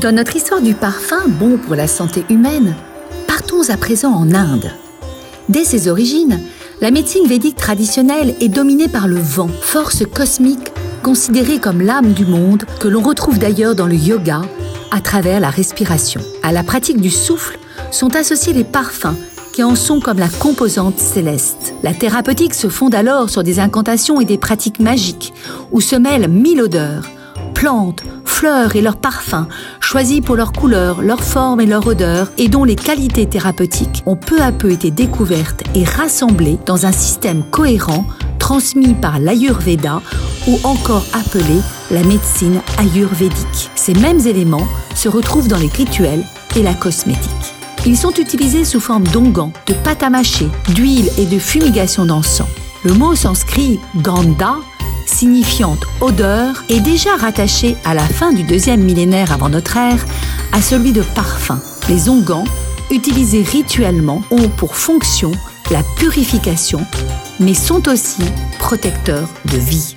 [0.00, 2.76] Dans notre histoire du parfum, bon pour la santé humaine,
[3.26, 4.70] partons à présent en Inde.
[5.48, 6.38] Dès ses origines,
[6.80, 10.72] la médecine védique traditionnelle est dominée par le vent, force cosmique
[11.02, 14.42] considérée comme l'âme du monde que l'on retrouve d'ailleurs dans le yoga
[14.92, 16.20] à travers la respiration.
[16.44, 17.58] À la pratique du souffle
[17.90, 19.16] sont associés les parfums
[19.52, 21.74] qui en sont comme la composante céleste.
[21.82, 25.32] La thérapeutique se fonde alors sur des incantations et des pratiques magiques
[25.72, 27.02] où se mêlent mille odeurs,
[27.58, 29.48] plantes, fleurs et leurs parfums,
[29.80, 34.14] choisis pour leur couleur, leur forme et leur odeur, et dont les qualités thérapeutiques ont
[34.14, 38.06] peu à peu été découvertes et rassemblées dans un système cohérent
[38.38, 40.00] transmis par l'Ayurveda
[40.46, 41.60] ou encore appelé
[41.90, 43.70] la médecine ayurvédique.
[43.74, 46.22] Ces mêmes éléments se retrouvent dans les rituels
[46.54, 47.54] et la cosmétique.
[47.86, 52.46] Ils sont utilisés sous forme d'onguents, de pâte à mâcher, d'huile et de fumigation d'encens.
[52.84, 54.58] Le mot sanskrit ganda
[55.08, 60.04] signifiante odeur, est déjà rattaché à la fin du deuxième millénaire avant notre ère
[60.52, 61.60] à celui de parfum.
[61.88, 62.44] Les onguents,
[62.90, 65.32] utilisés rituellement, ont pour fonction
[65.70, 66.80] la purification,
[67.40, 68.22] mais sont aussi
[68.58, 69.96] protecteurs de vie.